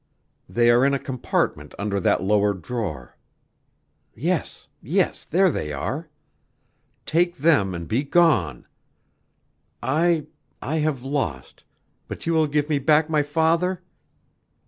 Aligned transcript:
They 0.49 0.71
are 0.71 0.83
in 0.83 0.95
a 0.95 0.97
compartment 0.97 1.75
under 1.77 1.99
that 1.99 2.23
lower 2.23 2.55
drawer. 2.55 3.15
Yes, 4.15 4.65
yes 4.81 5.25
there 5.25 5.51
they 5.51 5.71
are; 5.71 6.09
take 7.05 7.37
them 7.37 7.75
and 7.75 7.87
be 7.87 8.01
gone. 8.03 8.65
I 9.83 10.25
I 10.59 10.77
have 10.77 11.03
lost 11.03 11.65
but 12.07 12.25
you 12.25 12.33
will 12.33 12.47
give 12.47 12.67
me 12.67 12.79
back 12.79 13.11
my 13.11 13.21
father? 13.21 13.83